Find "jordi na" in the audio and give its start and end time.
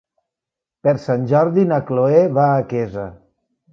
1.31-1.79